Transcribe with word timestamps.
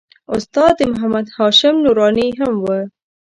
استاد 0.35 0.75
محمد 0.91 1.27
هاشم 1.37 1.75
نوراني 1.85 2.27
هم 2.39 2.53
و. 2.63 2.65